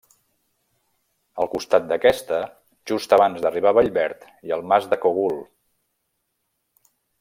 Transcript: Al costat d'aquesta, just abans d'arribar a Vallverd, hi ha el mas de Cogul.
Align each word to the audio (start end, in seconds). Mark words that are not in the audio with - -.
Al 1.43 1.49
costat 1.51 1.85
d'aquesta, 1.91 2.41
just 2.93 3.15
abans 3.19 3.45
d'arribar 3.45 3.75
a 3.77 3.77
Vallverd, 3.81 4.29
hi 4.41 4.55
ha 4.57 4.61
el 4.61 4.67
mas 4.73 4.93
de 4.95 5.03
Cogul. 5.07 5.41